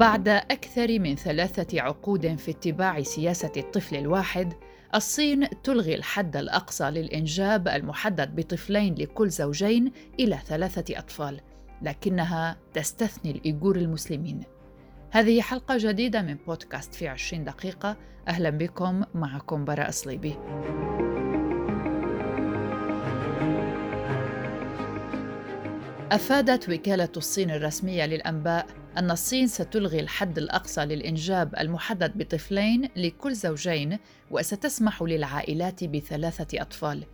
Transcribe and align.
بعد 0.00 0.28
أكثر 0.28 0.98
من 0.98 1.16
ثلاثة 1.16 1.80
عقود 1.80 2.36
في 2.36 2.50
اتباع 2.50 3.02
سياسة 3.02 3.52
الطفل 3.56 3.96
الواحد، 3.96 4.52
الصين 4.94 5.48
تلغي 5.62 5.94
الحد 5.94 6.36
الأقصى 6.36 6.84
للإنجاب 6.84 7.68
المحدد 7.68 8.36
بطفلين 8.36 8.94
لكل 8.94 9.30
زوجين 9.30 9.92
إلى 10.20 10.38
ثلاثة 10.46 10.98
أطفال، 10.98 11.40
لكنها 11.82 12.56
تستثني 12.74 13.30
الإيغور 13.30 13.76
المسلمين. 13.76 14.40
هذه 15.10 15.40
حلقة 15.40 15.76
جديدة 15.78 16.22
من 16.22 16.34
بودكاست 16.46 16.94
في 16.94 17.08
عشرين 17.08 17.44
دقيقة، 17.44 17.96
أهلا 18.28 18.50
بكم 18.50 19.04
معكم 19.14 19.64
براء 19.64 19.90
صليبي. 19.90 20.34
أفادت 26.12 26.68
وكالة 26.68 27.08
الصين 27.16 27.50
الرسمية 27.50 28.06
للأنباء 28.06 28.79
أن 28.98 29.10
الصين 29.10 29.46
ستلغي 29.46 30.00
الحد 30.00 30.38
الأقصى 30.38 30.84
للإنجاب 30.84 31.54
المحدد 31.58 32.18
بطفلين 32.18 32.88
لكل 32.96 33.34
زوجين 33.34 33.98
وستسمح 34.30 35.02
للعائلات 35.02 35.84
بثلاثة 35.84 36.62
أطفال. 36.62 37.04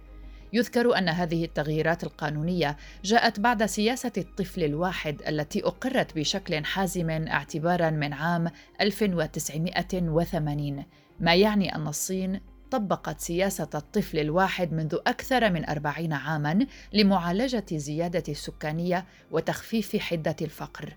يذكر 0.53 0.99
أن 0.99 1.09
هذه 1.09 1.45
التغييرات 1.45 2.05
القانونية 2.05 2.77
جاءت 3.05 3.41
بعد 3.41 3.67
سياسة 3.67 4.13
الطفل 4.19 4.65
الواحد 4.65 5.23
التي 5.29 5.65
أقرت 5.65 6.19
بشكل 6.19 6.65
حازم 6.65 7.11
اعتباراً 7.11 7.91
من 7.91 8.13
عام 8.13 8.51
1980 8.81 10.85
ما 11.21 11.35
يعني 11.35 11.75
أن 11.75 11.89
الصين 11.89 12.41
طبقت 12.71 13.21
سياسة 13.21 13.71
الطفل 13.75 14.19
الواحد 14.19 14.73
منذ 14.73 14.97
أكثر 15.07 15.51
من 15.51 15.69
أربعين 15.69 16.13
عاماً 16.13 16.67
لمعالجة 16.93 17.67
زيادة 17.73 18.25
السكانية 18.29 19.05
وتخفيف 19.31 19.97
حدة 19.97 20.37
الفقر. 20.43 20.97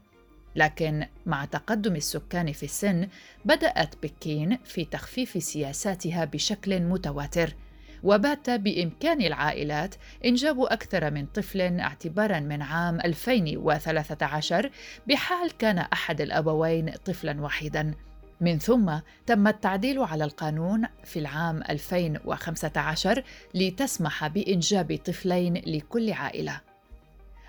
لكن 0.55 1.05
مع 1.25 1.45
تقدم 1.45 1.95
السكان 1.95 2.51
في 2.51 2.63
السن 2.63 3.07
بدأت 3.45 3.95
بكين 4.03 4.57
في 4.65 4.85
تخفيف 4.85 5.43
سياساتها 5.43 6.25
بشكل 6.25 6.79
متواتر 6.79 7.55
وبات 8.03 8.49
بإمكان 8.49 9.21
العائلات 9.21 9.95
إنجاب 10.25 10.61
أكثر 10.61 11.11
من 11.11 11.25
طفل 11.25 11.79
اعتبارا 11.79 12.39
من 12.39 12.61
عام 12.61 12.99
2013 12.99 14.71
بحال 15.07 15.57
كان 15.57 15.77
أحد 15.77 16.21
الأبوين 16.21 16.91
طفلا 17.05 17.41
وحيدا 17.41 17.93
من 18.41 18.59
ثم 18.59 18.99
تم 19.25 19.47
التعديل 19.47 19.99
على 19.99 20.23
القانون 20.23 20.85
في 21.03 21.19
العام 21.19 21.63
2015 21.69 23.23
لتسمح 23.55 24.27
بإنجاب 24.27 24.99
طفلين 25.05 25.61
لكل 25.65 26.11
عائلة. 26.11 26.68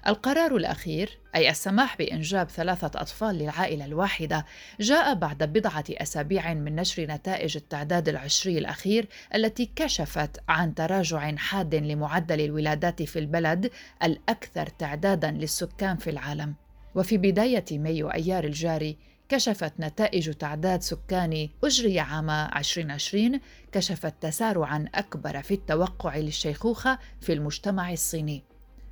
القرار 0.07 0.57
الأخير 0.57 1.19
أي 1.35 1.51
السماح 1.51 1.97
بإنجاب 1.97 2.49
ثلاثة 2.49 3.01
أطفال 3.01 3.35
للعائلة 3.35 3.85
الواحدة 3.85 4.47
جاء 4.81 5.15
بعد 5.15 5.53
بضعة 5.53 5.85
أسابيع 5.91 6.55
من 6.55 6.77
نشر 6.77 7.03
نتائج 7.03 7.57
التعداد 7.57 8.09
العشري 8.09 8.59
الأخير 8.59 9.09
التي 9.35 9.71
كشفت 9.77 10.41
عن 10.49 10.75
تراجع 10.75 11.37
حاد 11.37 11.75
لمعدل 11.75 12.41
الولادات 12.41 13.03
في 13.03 13.19
البلد 13.19 13.71
الأكثر 14.03 14.67
تعدادا 14.67 15.31
للسكان 15.31 15.97
في 15.97 16.11
العالم. 16.11 16.55
وفي 16.95 17.19
بداية 17.19 17.65
مايو 17.73 18.09
أيار 18.09 18.45
الجاري 18.45 18.97
كشفت 19.29 19.73
نتائج 19.81 20.33
تعداد 20.33 20.83
سكاني 20.83 21.51
أجري 21.65 22.01
عام 22.01 22.31
2020 22.31 23.41
كشفت 23.73 24.15
تسارعا 24.21 24.89
أكبر 24.95 25.43
في 25.43 25.55
التوقع 25.55 26.17
للشيخوخة 26.17 26.99
في 27.21 27.33
المجتمع 27.33 27.93
الصيني. 27.93 28.50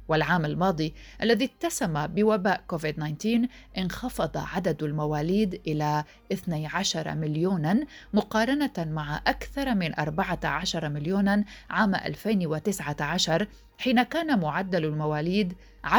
والعام 0.08 0.44
الماضي 0.44 0.94
الذي 1.22 1.44
اتسم 1.44 2.06
بوباء 2.06 2.62
كوفيد 2.66 2.94
19 2.94 3.46
انخفض 3.78 4.36
عدد 4.36 4.82
المواليد 4.82 5.60
إلى 5.66 6.04
12 6.32 7.14
مليونا 7.14 7.86
مقارنة 8.12 8.72
مع 8.78 9.20
أكثر 9.26 9.74
من 9.74 9.98
14 9.98 10.88
مليونا 10.88 11.44
عام 11.70 11.94
2019 11.94 13.46
حين 13.78 14.02
كان 14.02 14.40
معدل 14.40 14.84
المواليد 14.84 15.54
10.48 15.86 15.96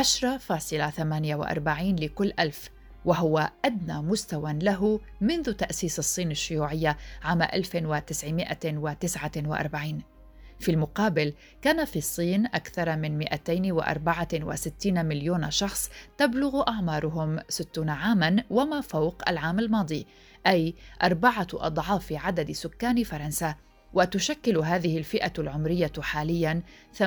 لكل 1.79 2.33
ألف 2.39 2.69
وهو 3.05 3.49
أدنى 3.65 4.01
مستوى 4.01 4.53
له 4.53 4.99
منذ 5.21 5.53
تأسيس 5.53 5.99
الصين 5.99 6.31
الشيوعية 6.31 6.97
عام 7.23 7.41
1949 7.41 10.18
في 10.59 10.71
المقابل 10.71 11.33
كان 11.61 11.85
في 11.85 11.95
الصين 11.95 12.45
أكثر 12.45 12.95
من 12.95 13.17
264 13.17 15.05
مليون 15.05 15.51
شخص 15.51 15.89
تبلغ 16.17 16.63
أعمارهم 16.67 17.39
60 17.49 17.89
عاماً 17.89 18.43
وما 18.49 18.81
فوق 18.81 19.29
العام 19.29 19.59
الماضي 19.59 20.07
أي 20.47 20.75
أربعة 21.03 21.47
أضعاف 21.53 22.13
عدد 22.13 22.51
سكان 22.51 23.03
فرنسا. 23.03 23.55
وتشكل 23.93 24.57
هذه 24.57 24.97
الفئة 24.97 25.33
العمرية 25.39 25.91
حالياً 25.99 26.61
18.7% 26.93 27.03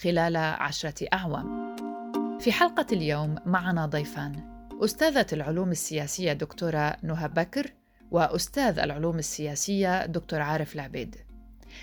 خلال 0.03 0.37
عشرة 0.37 1.07
أعوام. 1.13 1.75
في 2.39 2.51
حلقة 2.51 2.85
اليوم 2.91 3.35
معنا 3.45 3.85
ضيفان 3.85 4.59
أستاذة 4.83 5.25
العلوم 5.33 5.71
السياسية 5.71 6.33
دكتورة 6.33 6.97
نهى 7.03 7.27
بكر 7.27 7.73
وأستاذ 8.11 8.79
العلوم 8.79 9.19
السياسية 9.19 10.05
دكتور 10.05 10.41
عارف 10.41 10.75
العبيد. 10.75 11.28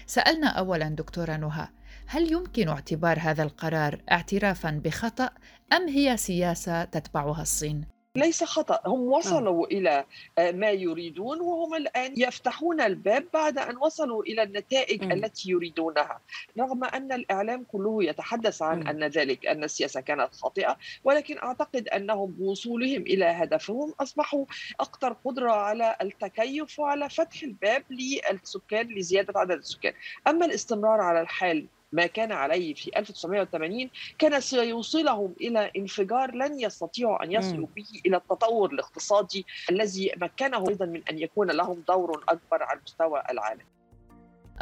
سألنا 0.07 0.49
أولا 0.49 0.89
دكتورة 0.89 1.37
نهى 1.37 1.69
هل 2.07 2.33
يمكن 2.33 2.69
اعتبار 2.69 3.19
هذا 3.21 3.43
القرار 3.43 4.03
اعترافا 4.13 4.81
بخطأ 4.85 5.31
أم 5.73 5.89
هي 5.89 6.17
سياسة 6.17 6.85
تتبعها 6.85 7.43
الصين؟ 7.43 7.96
ليس 8.17 8.45
خطأ 8.45 8.81
هم 8.87 9.01
وصلوا 9.01 9.67
آه. 9.67 9.69
إلى 9.69 10.05
ما 10.53 10.71
يريدون 10.71 11.41
وهم 11.41 11.75
الآن 11.75 12.15
يفتحون 12.17 12.81
الباب 12.81 13.25
بعد 13.35 13.59
أن 13.59 13.77
وصلوا 13.77 14.23
إلى 14.23 14.43
النتائج 14.43 15.05
م. 15.05 15.13
التي 15.13 15.51
يريدونها 15.51 16.21
رغم 16.59 16.85
أن 16.85 17.13
الإعلام 17.13 17.65
كله 17.65 18.05
يتحدث 18.05 18.63
عن 18.63 18.81
م. 18.81 18.89
أن 18.89 19.05
ذلك 19.05 19.47
أن 19.47 19.65
السياسة 19.65 20.01
كانت 20.01 20.35
خاطئة 20.35 20.77
ولكن 21.05 21.39
أعتقد 21.39 21.89
أنهم 21.89 22.31
بوصولهم 22.31 23.03
إلى 23.03 23.25
هدفهم 23.25 23.95
أصبحوا 24.01 24.45
أكثر 24.81 25.13
قدرة 25.25 25.53
على 25.53 25.97
التكيف 26.03 26.79
وعلى 26.79 27.09
فتح 27.09 27.43
الباب 27.43 27.85
للسكان 27.91 28.89
لزيادة 28.89 29.41
عدد 29.41 29.59
السكان 29.59 29.93
أما 30.29 30.47
الاستمرار 30.47 31.01
على 31.01 31.21
الحال 31.21 31.67
ما 31.93 32.07
كان 32.07 32.33
عليه 32.33 32.75
في 32.75 32.99
1980 32.99 33.91
كان 34.19 34.41
سيوصلهم 34.41 35.35
إلى 35.41 35.71
انفجار 35.77 36.35
لن 36.35 36.61
يستطيعوا 36.61 37.25
أن 37.25 37.33
يصلوا 37.33 37.67
به 37.77 37.87
إلى 38.07 38.17
التطور 38.17 38.73
الاقتصادي 38.73 39.47
الذي 39.71 40.13
مكنه 40.17 40.69
أيضا 40.69 40.87
من 40.87 41.03
أن 41.11 41.19
يكون 41.19 41.51
لهم 41.51 41.83
دور 41.89 42.25
أكبر 42.29 42.63
على 42.63 42.81
مستوى 42.87 43.23
العالم. 43.31 43.65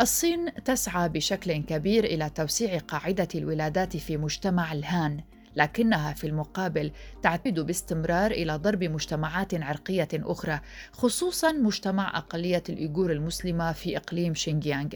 الصين 0.01 0.55
تسعى 0.65 1.09
بشكل 1.09 1.57
كبير 1.63 2.05
إلى 2.05 2.31
توسيع 2.31 2.79
قاعدة 2.79 3.29
الولادات 3.35 3.97
في 3.97 4.17
مجتمع 4.17 4.73
الهان 4.73 5.21
لكنها 5.57 6.13
في 6.13 6.27
المقابل 6.27 6.93
تعتمد 7.23 7.61
باستمرار 7.61 8.31
إلى 8.31 8.57
ضرب 8.57 8.85
مجتمعات 8.85 9.55
عرقية 9.55 10.09
أخرى 10.15 10.61
خصوصا 10.93 11.53
مجتمع 11.53 12.19
أقلية 12.19 12.63
الأيغور 12.69 13.13
المسلمة 13.13 13.73
في 13.73 13.97
إقليم 13.97 14.35
شينجيانغ 14.35 14.91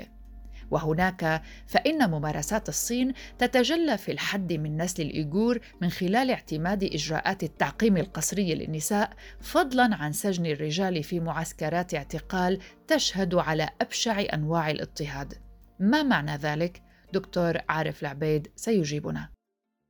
وهناك 0.71 1.43
فإن 1.67 2.11
ممارسات 2.11 2.69
الصين 2.69 3.13
تتجلى 3.39 3.99
في 3.99 4.13
الحد 4.13 4.53
من 4.53 4.77
نسل 4.83 5.03
الإيغور 5.03 5.59
من 5.81 5.91
خلال 5.91 6.31
اعتماد 6.31 6.85
إجراءات 6.85 7.43
التعقيم 7.43 7.97
القسري 7.97 8.55
للنساء 8.55 9.11
فضلا 9.41 9.97
عن 9.97 10.13
سجن 10.13 10.47
الرجال 10.47 11.03
في 11.03 11.21
معسكرات 11.21 11.95
اعتقال 11.95 12.59
تشهد 12.87 13.35
على 13.35 13.69
أبشع 13.81 14.25
أنواع 14.35 14.71
الاضطهاد. 14.71 15.35
ما 15.81 16.03
معنى 16.03 16.37
ذلك؟ 16.37 16.83
دكتور 17.13 17.59
عارف 17.69 18.03
العبيد 18.03 18.49
سيجيبنا. 18.57 19.38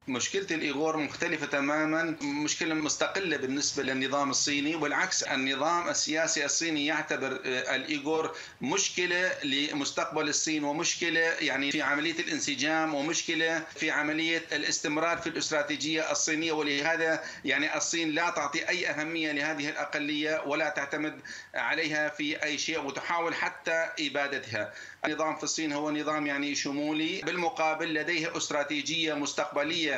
مشكلة 0.08 0.46
الإيغور 0.50 0.96
مختلفة 0.96 1.46
تماما 1.46 2.16
مشكلة 2.22 2.74
مستقلة 2.74 3.36
بالنسبة 3.36 3.82
للنظام 3.82 4.30
الصيني 4.30 4.74
والعكس 4.74 5.22
النظام 5.22 5.88
السياسي 5.88 6.44
الصيني 6.44 6.86
يعتبر 6.86 7.40
آه، 7.44 7.76
الإيغور 7.76 8.36
مشكلة 8.60 9.32
لمستقبل 9.44 10.28
الصين 10.28 10.64
ومشكلة 10.64 11.20
يعني 11.20 11.72
في 11.72 11.82
عملية 11.82 12.18
الانسجام 12.18 12.94
ومشكلة 12.94 13.62
في 13.74 13.90
عملية 13.90 14.42
الاستمرار 14.52 15.18
في 15.18 15.28
الاستراتيجية 15.28 16.10
الصينية. 16.12 16.52
ولهذا 16.52 17.24
يعني 17.44 17.76
الصين 17.76 18.10
لا 18.10 18.30
تعطي 18.30 18.68
أي 18.68 18.90
أهمية 18.90 19.32
لهذه 19.32 19.68
الأقلية 19.68 20.42
ولا 20.46 20.68
تعتمد 20.68 21.20
عليها 21.54 22.08
في 22.08 22.42
أي 22.42 22.58
شيء 22.58 22.80
وتحاول 22.80 23.34
حتى 23.34 23.88
إبادتها. 24.00 24.72
النظام 25.04 25.36
في 25.36 25.42
الصين 25.44 25.72
هو 25.72 25.90
نظام 25.90 26.26
يعني 26.26 26.54
شمولي 26.54 27.20
بالمقابل 27.20 27.94
لديه 27.94 28.36
استراتيجية 28.36 29.14
مستقبلية 29.14 29.97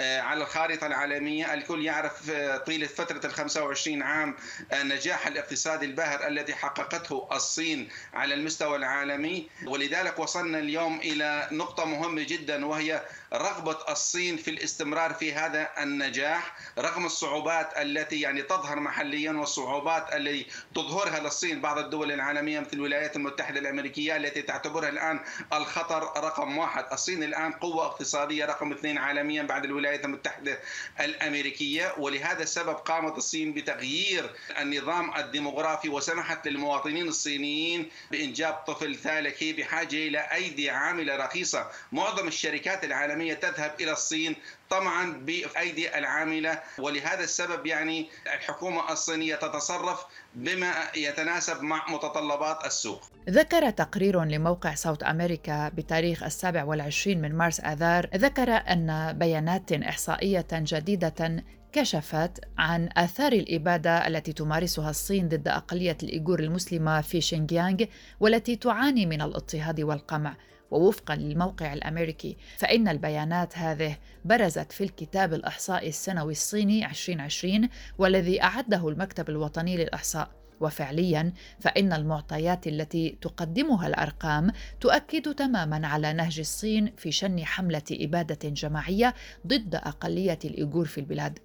على 0.00 0.42
الخارطة 0.42 0.86
العالمية 0.86 1.54
الكل 1.54 1.84
يعرف 1.84 2.30
آه، 2.30 2.56
طيلة 2.56 2.86
فترة 2.86 3.26
ال 3.26 3.32
25 3.32 4.02
عام 4.02 4.36
آه، 4.72 4.82
الاقتصادي 5.26 5.86
الباهر 5.86 6.26
الذي 6.26 6.54
حققته 6.54 7.28
الصين 7.32 7.88
على 8.14 8.34
المستوى 8.34 8.76
العالمي. 8.76 9.48
ولذلك 9.66 10.18
وصلنا 10.18 10.58
اليوم 10.58 10.98
إلى 10.98 11.48
نقطة 11.52 11.84
مهمة 11.84 12.22
جدا 12.22 12.66
وهي 12.66 13.02
رغبة 13.32 13.76
الصين 13.88 14.36
في 14.36 14.50
الاستمرار 14.50 15.14
في 15.14 15.32
هذا 15.32 15.68
النجاح 15.78 16.56
رغم 16.78 17.06
الصعوبات 17.06 17.72
التي 17.76 18.20
يعني 18.20 18.42
تظهر 18.42 18.80
محليا 18.80 19.32
والصعوبات 19.32 20.14
التي 20.14 20.46
تظهرها 20.74 21.20
للصين 21.20 21.60
بعض 21.60 21.78
الدول 21.78 22.12
العالمية 22.12 22.60
مثل 22.60 22.70
الولايات 22.72 23.16
المتحدة 23.16 23.60
الأمريكية 23.60 24.16
التي 24.16 24.42
تعتبرها 24.42 24.88
الآن 24.88 25.20
الخطر 25.52 26.02
رقم 26.24 26.58
واحد. 26.58 26.84
الصين 26.92 27.22
الآن 27.22 27.52
قوة 27.52 27.86
اقتصادية 27.86 28.44
رقم 28.44 28.72
اثنين 28.72 28.98
عالميا 28.98 29.42
بعد 29.42 29.64
الولايات 29.64 29.87
المتحدة 29.94 30.58
الأمريكية 31.00 31.94
ولهذا 31.98 32.42
السبب 32.42 32.74
قامت 32.74 33.18
الصين 33.18 33.52
بتغيير 33.52 34.30
النظام 34.58 35.16
الديموغرافي 35.16 35.88
وسمحت 35.88 36.48
للمواطنين 36.48 37.08
الصينيين 37.08 37.90
بإنجاب 38.10 38.54
طفل 38.54 38.96
ثالث 38.96 39.42
هي 39.42 39.52
بحاجة 39.52 39.96
إلى 40.08 40.18
أيدي 40.18 40.70
عاملة 40.70 41.16
رخيصة. 41.16 41.70
معظم 41.92 42.28
الشركات 42.28 42.84
العالمية 42.84 43.34
تذهب 43.34 43.74
إلى 43.80 43.92
الصين 43.92 44.36
طمعا 44.70 45.12
بأيدي 45.12 45.98
العاملة 45.98 46.60
ولهذا 46.78 47.24
السبب 47.24 47.66
يعني 47.66 48.10
الحكومة 48.26 48.92
الصينية 48.92 49.34
تتصرف 49.34 50.04
بما 50.34 50.72
يتناسب 50.96 51.62
مع 51.62 51.86
متطلبات 51.90 52.64
السوق. 52.64 53.02
ذكر 53.30 53.70
تقرير 53.70 54.24
لموقع 54.24 54.74
صوت 54.74 55.02
أمريكا 55.02 55.68
بتاريخ 55.68 56.22
السابع 56.22 56.64
والعشرين 56.64 57.20
من 57.20 57.34
مارس 57.34 57.60
آذار 57.60 58.06
ذكر 58.16 58.50
أن 58.50 59.18
بيانات 59.18 59.72
إحصائية 59.72 60.46
جديدة 60.52 61.44
كشفت 61.72 62.40
عن 62.58 62.88
آثار 62.96 63.32
الإبادة 63.32 64.06
التي 64.06 64.32
تمارسها 64.32 64.90
الصين 64.90 65.28
ضد 65.28 65.48
أقلية 65.48 65.96
الإيغور 66.02 66.40
المسلمة 66.40 67.00
في 67.00 67.20
شينجيانغ 67.20 67.84
والتي 68.20 68.56
تعاني 68.56 69.06
من 69.06 69.22
الاضطهاد 69.22 69.80
والقمع. 69.80 70.36
ووفقا 70.70 71.16
للموقع 71.16 71.72
الأمريكي 71.72 72.36
فإن 72.56 72.88
البيانات 72.88 73.58
هذه 73.58 73.96
برزت 74.24 74.72
في 74.72 74.84
الكتاب 74.84 75.34
الإحصائي 75.34 75.88
السنوي 75.88 76.32
الصيني 76.32 76.86
2020 76.86 77.68
والذي 77.98 78.42
أعده 78.42 78.88
المكتب 78.88 79.28
الوطني 79.28 79.76
للإحصاء. 79.76 80.30
وفعليا 80.60 81.32
فإن 81.60 81.92
المعطيات 81.92 82.66
التي 82.66 83.18
تقدمها 83.20 83.86
الأرقام 83.86 84.50
تؤكد 84.80 85.34
تماما 85.34 85.86
على 85.86 86.12
نهج 86.12 86.38
الصين 86.38 86.92
في 86.96 87.12
شن 87.12 87.44
حملة 87.44 87.82
إبادة 87.92 88.48
جماعية 88.48 89.14
ضد 89.46 89.74
أقلية 89.74 90.38
الإيغور 90.44 90.84
في 90.84 90.98
البلاد. 90.98 91.38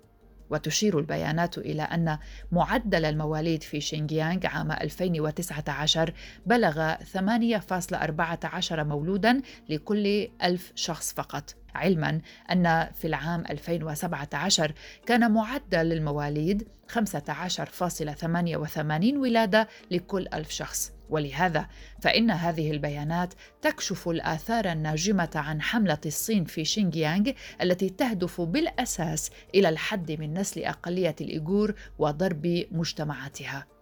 وتشير 0.50 1.00
البيانات 1.00 1.58
إلى 1.58 1.82
أن 1.82 2.18
معدل 2.52 3.06
المواليد 3.06 3.64
في 3.64 3.82
شينجيانغ 3.82 4.48
عام 4.48 4.72
2019 4.72 6.14
بلغ 6.46 6.96
8.14 6.96 8.74
مولودا 8.74 9.42
لكل 9.70 10.28
ألف 10.44 10.72
شخص 10.76 11.14
فقط. 11.14 11.56
علما 11.76 12.22
أن 12.52 12.88
في 12.94 13.08
العام 13.08 13.44
2017 13.50 14.74
كان 15.06 15.32
معدل 15.32 15.92
المواليد 15.94 16.68
15.88 16.94 17.00
ولادة 19.16 19.68
لكل 19.92 20.28
ألف 20.34 20.50
شخص. 20.50 20.92
ولهذا 21.14 21.68
فإن 22.02 22.32
هذه 22.32 22.72
البيانات 22.72 23.34
تكشف 23.62 24.10
الآثار 24.10 24.72
الناجمة 24.72 25.32
عن 25.36 25.62
حملة 25.62 25.98
الصين 26.06 26.46
في 26.46 26.66
شينجيانغ 26.66 27.32
التي 27.62 27.90
تهدف 27.90 28.42
بالأساس 28.42 29.32
إلى 29.56 29.70
الحد 29.70 30.12
من 30.12 30.34
نسل 30.34 30.64
أقلية 30.64 31.16
الإيغور 31.22 31.74
وضرب 32.00 32.66
مجتمعاتها. 32.72 33.73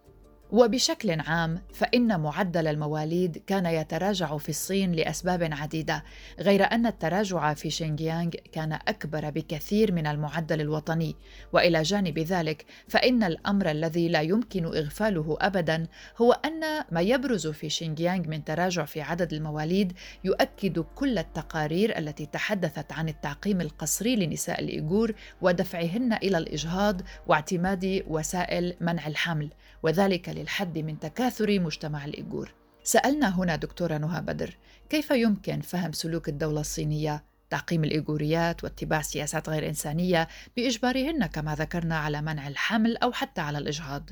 وبشكل 0.52 1.20
عام 1.20 1.62
فإن 1.74 2.20
معدل 2.20 2.66
المواليد 2.66 3.42
كان 3.46 3.66
يتراجع 3.66 4.36
في 4.36 4.48
الصين 4.48 4.92
لأسباب 4.92 5.48
عديدة، 5.52 6.04
غير 6.40 6.72
أن 6.72 6.86
التراجع 6.86 7.54
في 7.54 7.70
شينجيانغ 7.70 8.30
كان 8.52 8.72
أكبر 8.72 9.30
بكثير 9.30 9.92
من 9.92 10.06
المعدل 10.06 10.60
الوطني، 10.60 11.16
وإلى 11.52 11.82
جانب 11.82 12.18
ذلك 12.18 12.64
فإن 12.88 13.22
الأمر 13.22 13.70
الذي 13.70 14.08
لا 14.08 14.20
يمكن 14.20 14.64
إغفاله 14.64 15.36
أبدا 15.40 15.86
هو 16.16 16.32
أن 16.32 16.84
ما 16.90 17.00
يبرز 17.00 17.46
في 17.46 17.70
شينجيانغ 17.70 18.28
من 18.28 18.44
تراجع 18.44 18.84
في 18.84 19.00
عدد 19.00 19.32
المواليد 19.32 19.92
يؤكد 20.24 20.78
كل 20.78 21.18
التقارير 21.18 21.98
التي 21.98 22.26
تحدثت 22.26 22.92
عن 22.92 23.08
التعقيم 23.08 23.60
القسري 23.60 24.16
لنساء 24.16 24.60
الإيغور 24.60 25.12
ودفعهن 25.42 26.12
إلى 26.12 26.38
الإجهاض 26.38 27.00
واعتماد 27.26 28.04
وسائل 28.08 28.76
منع 28.80 29.06
الحمل، 29.06 29.50
وذلك 29.82 30.28
للحد 30.42 30.78
من 30.78 31.00
تكاثر 31.00 31.60
مجتمع 31.60 32.04
الإيغور. 32.04 32.52
سألنا 32.82 33.38
هنا 33.38 33.56
دكتورة 33.56 33.98
نهى 33.98 34.20
بدر 34.20 34.56
كيف 34.90 35.10
يمكن 35.10 35.60
فهم 35.60 35.92
سلوك 35.92 36.28
الدولة 36.28 36.60
الصينية 36.60 37.24
تعقيم 37.50 37.84
الإيغوريات 37.84 38.64
واتباع 38.64 39.02
سياسات 39.02 39.48
غير 39.48 39.66
إنسانية 39.66 40.28
بإجبارهن 40.56 41.26
كما 41.26 41.54
ذكرنا 41.54 41.98
على 41.98 42.22
منع 42.22 42.48
الحمل 42.48 42.96
أو 42.96 43.12
حتى 43.12 43.40
على 43.40 43.58
الإجهاض؟ 43.58 44.10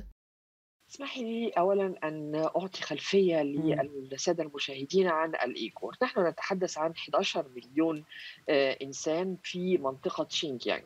اسمحي 0.90 1.22
لي 1.22 1.48
اولا 1.48 1.94
أن 2.04 2.34
أعطي 2.34 2.82
خلفية 2.82 3.42
للسادة 3.42 4.42
المشاهدين 4.42 5.06
عن 5.08 5.34
الإيغور، 5.34 5.96
نحن 6.02 6.26
نتحدث 6.26 6.78
عن 6.78 6.90
11 6.90 7.46
مليون 7.56 8.04
آه، 8.48 8.78
إنسان 8.82 9.36
في 9.42 9.78
منطقة 9.78 10.26
شينجيانغ. 10.30 10.82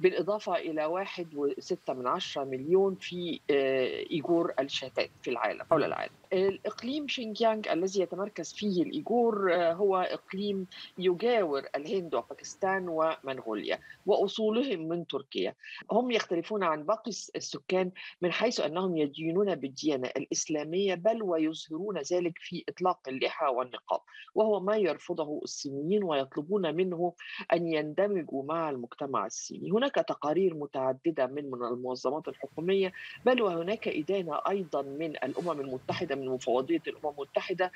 بالإضافة 0.00 0.56
إلى 0.56 0.84
واحد 0.84 1.34
وستة 1.34 1.92
من 1.92 2.06
عشرة 2.06 2.44
مليون 2.44 2.94
في 2.94 3.40
آه، 3.50 4.04
إيغور 4.10 4.52
الشتات 4.60 5.10
في 5.22 5.30
العالم 5.30 5.62
حول 5.70 5.84
العالم. 5.84 6.12
الإقليم 6.32 7.08
شينجيانغ 7.08 7.72
الذي 7.72 8.00
يتمركز 8.00 8.52
فيه 8.52 8.82
الإيغور 8.82 9.54
آه، 9.54 9.72
هو 9.72 9.96
إقليم 9.96 10.66
يجاور 10.98 11.62
الهند 11.76 12.14
وباكستان 12.14 12.88
ومنغوليا 12.88 13.78
وأصولهم 14.06 14.88
من 14.88 15.06
تركيا. 15.06 15.54
هم 15.90 16.10
يختلفون 16.10 16.62
عن 16.62 16.82
باقي 16.82 17.10
السكان 17.10 17.90
من 18.22 18.32
حيث 18.32 18.60
أنهم 18.60 18.96
يدينون 18.96 19.54
بالديانة 19.54 20.08
الإسلامية 20.16 20.94
بل 20.94 21.22
ويظهرون 21.22 21.98
ذلك 21.98 22.38
في 22.38 22.64
إطلاق 22.68 23.08
اللحى 23.08 23.46
والنقاب. 23.46 24.00
وهو 24.34 24.60
ما 24.60 24.76
يرفضه 24.76 25.40
الصينيين 25.42 26.04
ويطلبون 26.04 26.74
منه 26.74 27.12
أن 27.52 27.66
يندمجوا 27.66 28.44
مع 28.44 28.70
المجتمع 28.70 29.26
الصيني. 29.26 29.69
هناك 29.72 29.94
تقارير 29.94 30.54
متعددة 30.54 31.26
من 31.26 31.50
من 31.50 31.64
المنظمات 31.64 32.28
الحكومية 32.28 32.92
بل 33.24 33.42
وهناك 33.42 33.88
إدانة 33.88 34.40
أيضا 34.48 34.82
من 34.82 35.10
الأمم 35.16 35.60
المتحدة 35.60 36.14
من 36.16 36.28
مفوضية 36.28 36.82
الأمم 36.86 37.14
المتحدة 37.30 37.72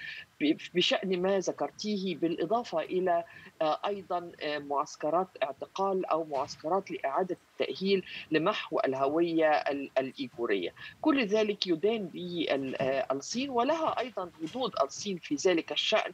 بشأن 0.75 1.23
ما 1.23 1.39
ذكرتيه 1.39 2.17
بالإضافة 2.17 2.81
إلى 2.81 3.25
آه، 3.63 3.81
أيضا 3.87 4.33
آه، 4.41 4.59
معسكرات 4.59 5.29
اعتقال 5.43 6.07
أو 6.07 6.25
معسكرات 6.25 6.91
لإعادة 6.91 7.37
التأهيل 7.61 8.05
لمحو 8.31 8.81
الهوية 8.81 9.51
الإيغورية. 9.99 10.75
كل 11.01 11.27
ذلك 11.27 11.67
يدان 11.67 12.07
به 12.07 12.47
آه، 12.51 13.07
الصين 13.13 13.51
ولها 13.51 14.01
أيضا 14.01 14.31
ردود 14.43 14.73
الصين 14.83 15.19
في 15.19 15.35
ذلك 15.35 15.73
الشأن. 15.73 16.13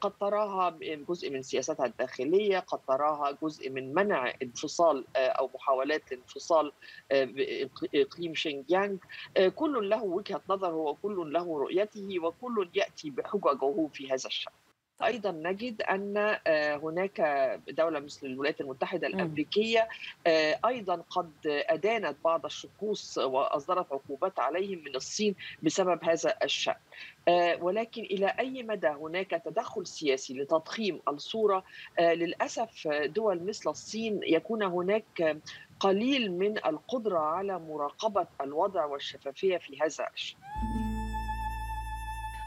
قد 0.00 0.12
تراها 0.20 0.78
جزء 1.08 1.30
من 1.30 1.42
سياستها 1.42 1.86
الداخلية 1.86 2.58
قد 2.58 2.78
تراها 2.88 3.38
جزء 3.42 3.70
من 3.70 3.94
منع 3.94 4.32
انفصال 4.42 4.93
آه، 5.16 5.28
أو 5.28 5.50
محاولات 5.54 6.12
لانفصال 6.12 6.72
آه، 7.12 7.34
اقليم 7.94 8.34
شينجيانغ 8.34 8.96
آه، 9.36 9.48
كل 9.48 9.88
له 9.90 10.02
وجهة 10.04 10.42
نظر 10.48 10.74
وكل 10.74 11.32
له 11.32 11.58
رؤيته 11.58 12.20
وكل 12.20 12.70
يأتي 12.74 13.10
بحججه 13.10 13.88
في 13.92 14.06
هذا 14.08 14.26
الشأن. 14.26 14.63
أيضا 15.06 15.30
نجد 15.30 15.82
أن 15.82 16.38
هناك 16.82 17.20
دولة 17.68 18.00
مثل 18.00 18.26
الولايات 18.26 18.60
المتحدة 18.60 19.06
الأمريكية 19.06 19.88
أيضا 20.66 21.02
قد 21.10 21.32
أدانت 21.46 22.16
بعض 22.24 22.44
الشخوص 22.44 23.18
وأصدرت 23.18 23.92
عقوبات 23.92 24.38
عليهم 24.38 24.78
من 24.84 24.96
الصين 24.96 25.34
بسبب 25.62 26.04
هذا 26.04 26.34
الشأن. 26.42 26.74
ولكن 27.60 28.02
إلى 28.02 28.26
أي 28.38 28.62
مدى 28.62 28.88
هناك 28.88 29.30
تدخل 29.30 29.86
سياسي 29.86 30.34
لتضخيم 30.34 31.00
الصورة؟ 31.08 31.64
للأسف 32.00 32.88
دول 32.88 33.42
مثل 33.42 33.70
الصين 33.70 34.20
يكون 34.22 34.62
هناك 34.62 35.36
قليل 35.80 36.32
من 36.32 36.58
القدرة 36.58 37.18
على 37.18 37.58
مراقبة 37.58 38.26
الوضع 38.40 38.84
والشفافية 38.84 39.56
في 39.56 39.80
هذا 39.80 40.08
الشأن. 40.14 40.93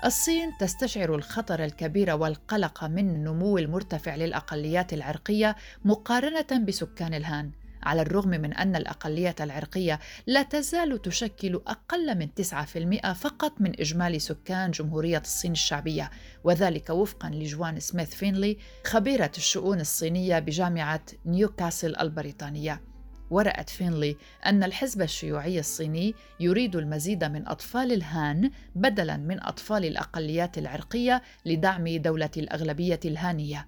الصين 0.05 0.57
تستشعر 0.57 1.15
الخطر 1.15 1.63
الكبير 1.63 2.15
والقلق 2.15 2.83
من 2.83 3.09
النمو 3.09 3.57
المرتفع 3.57 4.15
للأقليات 4.15 4.93
العرقية 4.93 5.55
مقارنة 5.85 6.65
بسكان 6.65 7.13
الهان 7.13 7.51
على 7.83 8.01
الرغم 8.01 8.29
من 8.29 8.53
أن 8.53 8.75
الأقلية 8.75 9.35
العرقية 9.39 9.99
لا 10.27 10.43
تزال 10.43 11.01
تشكل 11.01 11.61
أقل 11.67 12.17
من 12.17 12.29
9% 13.01 13.11
فقط 13.13 13.61
من 13.61 13.79
إجمالي 13.79 14.19
سكان 14.19 14.71
جمهورية 14.71 15.21
الصين 15.21 15.51
الشعبية 15.51 16.11
وذلك 16.43 16.89
وفقا 16.89 17.29
لجوان 17.29 17.79
سميث 17.79 18.15
فينلي 18.15 18.57
خبيرة 18.85 19.31
الشؤون 19.37 19.79
الصينية 19.79 20.39
بجامعة 20.39 21.01
نيوكاسل 21.25 21.95
البريطانية. 21.95 22.81
ورأت 23.29 23.69
فينلي 23.69 24.17
أن 24.45 24.63
الحزب 24.63 25.01
الشيوعي 25.01 25.59
الصيني 25.59 26.15
يريد 26.39 26.75
المزيد 26.75 27.23
من 27.23 27.47
أطفال 27.47 27.91
الهان 27.91 28.51
بدلاً 28.75 29.17
من 29.17 29.43
أطفال 29.43 29.85
الأقليات 29.85 30.57
العرقية 30.57 31.21
لدعم 31.45 31.87
دولة 31.87 32.31
الأغلبية 32.37 32.99
الهانية. 33.05 33.67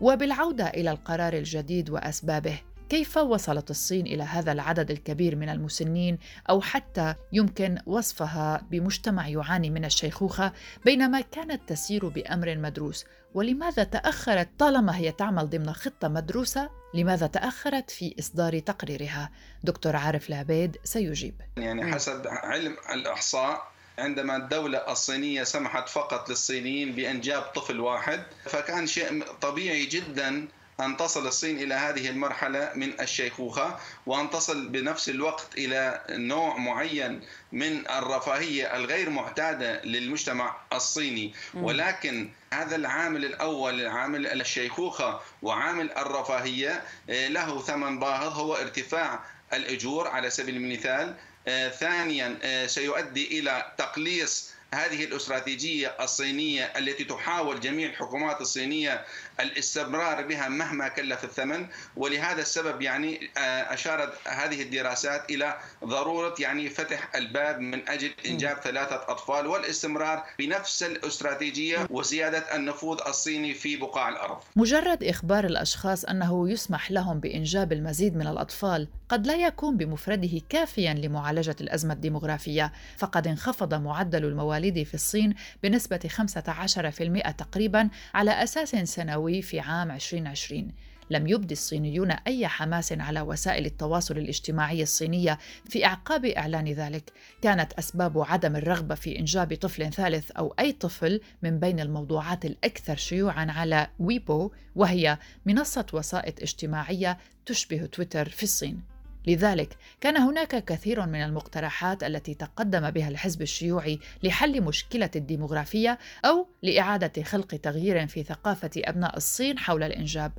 وبالعودة 0.00 0.66
إلى 0.66 0.90
القرار 0.90 1.32
الجديد 1.32 1.90
وأسبابه، 1.90 2.60
كيف 2.90 3.16
وصلت 3.16 3.70
الصين 3.70 4.06
إلى 4.06 4.22
هذا 4.22 4.52
العدد 4.52 4.90
الكبير 4.90 5.36
من 5.36 5.48
المسنين 5.48 6.18
أو 6.50 6.60
حتى 6.60 7.14
يمكن 7.32 7.78
وصفها 7.86 8.66
بمجتمع 8.70 9.28
يعاني 9.28 9.70
من 9.70 9.84
الشيخوخة 9.84 10.52
بينما 10.84 11.20
كانت 11.20 11.68
تسير 11.68 12.08
بأمر 12.08 12.56
مدروس؟ 12.56 13.04
ولماذا 13.34 13.84
تأخرت 13.84 14.48
طالما 14.58 14.96
هي 14.96 15.12
تعمل 15.12 15.50
ضمن 15.50 15.72
خطة 15.72 16.08
مدروسة؟ 16.08 16.70
لماذا 16.94 17.26
تأخرت 17.26 17.90
في 17.90 18.14
إصدار 18.18 18.58
تقريرها؟ 18.58 19.30
دكتور 19.64 19.96
عارف 19.96 20.28
العبيد 20.28 20.76
سيجيب. 20.84 21.34
يعني 21.56 21.94
حسب 21.94 22.26
علم 22.26 22.76
الأحصاء 22.94 23.70
عندما 23.98 24.36
الدولة 24.36 24.78
الصينية 24.78 25.42
سمحت 25.42 25.88
فقط 25.88 26.28
للصينيين 26.28 26.92
بإنجاب 26.92 27.42
طفل 27.42 27.80
واحد 27.80 28.22
فكان 28.44 28.86
شيء 28.86 29.24
طبيعي 29.40 29.86
جدا 29.86 30.48
أن 30.80 30.96
تصل 30.96 31.26
الصين 31.26 31.58
إلى 31.58 31.74
هذه 31.74 32.08
المرحلة 32.08 32.72
من 32.74 33.00
الشيخوخة 33.00 33.78
وأن 34.06 34.30
تصل 34.30 34.68
بنفس 34.68 35.08
الوقت 35.08 35.46
إلى 35.58 36.04
نوع 36.10 36.56
معين 36.56 37.20
من 37.52 37.90
الرفاهية 37.90 38.76
الغير 38.76 39.10
معتادة 39.10 39.82
للمجتمع 39.84 40.56
الصيني. 40.72 41.34
ولكن 41.54 42.30
هذا 42.52 42.76
العامل 42.76 43.24
الأول 43.24 43.86
عامل 43.86 44.26
الشيخوخة 44.26 45.20
وعامل 45.42 45.92
الرفاهية 45.92 46.82
آه، 47.10 47.28
له 47.28 47.62
ثمن 47.62 47.98
باهظ 47.98 48.38
هو 48.38 48.54
ارتفاع 48.54 49.20
الأجور 49.52 50.08
على 50.08 50.30
سبيل 50.30 50.56
المثال 50.56 51.16
آه، 51.48 51.68
ثانيا 51.68 52.38
آه، 52.42 52.66
سيؤدي 52.66 53.38
إلى 53.38 53.72
تقليص 53.78 54.50
هذه 54.74 55.04
الاستراتيجية 55.04 55.96
الصينية 56.00 56.64
التي 56.64 57.04
تحاول 57.04 57.60
جميع 57.60 57.88
الحكومات 57.88 58.40
الصينية 58.40 59.04
الاستمرار 59.40 60.26
بها 60.26 60.48
مهما 60.48 60.88
كلف 60.88 61.24
الثمن 61.24 61.66
ولهذا 61.96 62.42
السبب 62.42 62.82
يعني 62.82 63.30
آه، 63.38 63.74
أشارت 63.74 64.12
هذه 64.28 64.62
الدراسات 64.62 65.30
إلى 65.30 65.58
ضرورة 65.84 66.34
يعني 66.38 66.70
فتح 66.70 67.14
الباب 67.14 67.60
من 67.60 67.88
أجل 67.88 68.10
إنجاب 68.26 68.56
ثلاثة 68.56 68.96
أطفال 68.96 69.46
والاستمرار 69.46 70.24
بنفس 70.38 70.82
الاستراتيجية 70.82 71.86
وزيادة 71.90 72.56
النفوذ 72.56 72.98
الصيني 73.06 73.54
في 73.54 73.76
بقاع 73.76 74.08
الأرض. 74.08 74.38
مجرد 74.56 75.04
إخبار 75.04 75.44
الأشخاص 75.44 76.04
أنه 76.04 76.50
يسمح 76.50 76.90
لهم 76.90 77.20
بإنجاب 77.20 77.72
المزيد 77.72 78.16
من 78.16 78.26
الأطفال 78.26 78.88
قد 79.08 79.26
لا 79.26 79.36
يكون 79.36 79.76
بمفرده 79.76 80.40
كافيا 80.48 80.94
لمعالجة 80.94 81.56
الأزمة 81.60 81.94
الديمغرافية، 81.94 82.72
فقد 82.98 83.26
انخفض 83.26 83.74
معدل 83.74 84.24
المواليد 84.24 84.59
في 84.84 84.94
الصين 84.94 85.34
بنسبة 85.62 86.00
15% 86.08 87.30
تقريبا 87.30 87.88
على 88.14 88.30
أساس 88.42 88.70
سنوي 88.70 89.42
في 89.42 89.60
عام 89.60 89.90
2020 89.90 90.72
لم 91.10 91.26
يبدي 91.26 91.54
الصينيون 91.54 92.10
أي 92.10 92.46
حماس 92.46 92.92
على 92.92 93.20
وسائل 93.20 93.66
التواصل 93.66 94.18
الاجتماعي 94.18 94.82
الصينية 94.82 95.38
في 95.68 95.86
إعقاب 95.86 96.24
إعلان 96.24 96.68
ذلك. 96.68 97.12
كانت 97.42 97.72
أسباب 97.72 98.18
عدم 98.18 98.56
الرغبة 98.56 98.94
في 98.94 99.18
إنجاب 99.18 99.54
طفل 99.54 99.92
ثالث 99.92 100.30
أو 100.30 100.54
أي 100.58 100.72
طفل 100.72 101.20
من 101.42 101.58
بين 101.58 101.80
الموضوعات 101.80 102.44
الأكثر 102.44 102.96
شيوعا 102.96 103.46
على 103.50 103.88
ويبو 103.98 104.50
وهي 104.76 105.18
منصة 105.46 105.86
وسائط 105.92 106.40
اجتماعية 106.42 107.18
تشبه 107.46 107.86
تويتر 107.86 108.28
في 108.28 108.42
الصين. 108.42 108.82
لذلك 109.26 109.76
كان 110.00 110.16
هناك 110.16 110.64
كثير 110.64 111.06
من 111.06 111.22
المقترحات 111.22 112.02
التي 112.02 112.34
تقدم 112.34 112.90
بها 112.90 113.08
الحزب 113.08 113.42
الشيوعي 113.42 113.98
لحل 114.22 114.62
مشكلة 114.62 115.10
الديمغرافية 115.16 115.98
أو 116.24 116.46
لإعادة 116.62 117.22
خلق 117.22 117.46
تغيير 117.46 118.06
في 118.06 118.22
ثقافة 118.22 118.70
أبناء 118.76 119.16
الصين 119.16 119.58
حول 119.58 119.82
الإنجاب. 119.82 120.32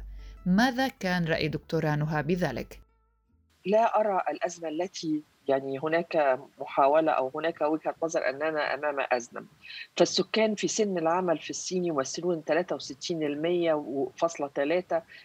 ماذا 0.45 0.87
كان 0.87 1.25
رأي 1.25 1.47
دكتورة 1.47 1.95
نهى 1.95 2.23
بذلك؟ 2.23 2.79
لا 3.65 3.99
أرى 3.99 4.21
الأزمة 4.31 4.69
التي 4.69 5.23
يعني 5.51 5.79
هناك 5.79 6.39
محاولة 6.59 7.11
أو 7.11 7.31
هناك 7.35 7.61
وجهة 7.61 7.95
نظر 8.03 8.29
أننا 8.29 8.73
أمام 8.73 9.05
أزمة. 9.11 9.45
فالسكان 9.97 10.55
في 10.55 10.67
سن 10.67 10.97
العمل 10.97 11.37
في 11.37 11.49
الصين 11.49 11.85
يمثلون 11.85 12.43
63.3 12.49 12.55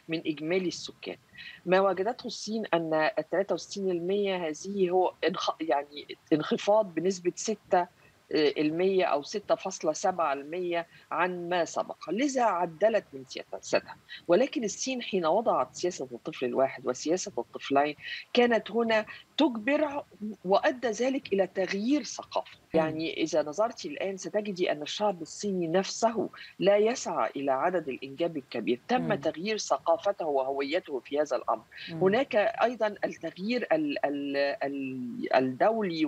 من 0.08 0.22
إجمالي 0.26 0.68
السكان. 0.68 1.16
ما 1.66 1.80
وجدته 1.80 2.26
الصين 2.26 2.66
أن 2.74 2.94
ال 2.94 3.24
63% 3.30 4.46
هذه 4.46 4.90
هو 4.90 5.12
يعني 5.60 6.16
انخفاض 6.32 6.94
بنسبة 6.94 7.32
6 7.36 7.86
المية 8.32 9.04
أو 9.04 9.22
6.7% 9.22 10.84
عن 11.10 11.48
ما 11.48 11.64
سبق. 11.64 12.10
لذا 12.10 12.42
عدلت 12.42 13.04
من 13.12 13.24
سياستها 13.24 13.96
ولكن 14.28 14.64
الصين 14.64 15.02
حين 15.02 15.26
وضعت 15.26 15.74
سياسة 15.74 16.08
الطفل 16.12 16.46
الواحد 16.46 16.86
وسياسة 16.86 17.32
الطفلين 17.38 17.96
كانت 18.32 18.70
هنا 18.70 19.06
تجبر 19.36 20.04
وأدى 20.44 20.88
ذلك 20.88 21.32
إلى 21.32 21.46
تغيير 21.46 22.02
ثقافة، 22.02 22.58
يعني 22.74 23.22
إذا 23.22 23.42
نظرت 23.42 23.84
الآن 23.84 24.16
ستجدي 24.16 24.72
أن 24.72 24.82
الشعب 24.82 25.22
الصيني 25.22 25.68
نفسه 25.68 26.30
لا 26.58 26.76
يسعى 26.76 27.30
إلى 27.36 27.52
عدد 27.52 27.88
الإنجاب 27.88 28.36
الكبير، 28.36 28.80
تم 28.88 29.08
م. 29.08 29.14
تغيير 29.14 29.58
ثقافته 29.58 30.26
وهويته 30.26 31.00
في 31.00 31.20
هذا 31.20 31.36
الأمر. 31.36 31.64
م. 31.88 31.94
هناك 31.94 32.36
أيضا 32.36 32.94
التغيير 33.04 33.68
الدولي 35.34 36.06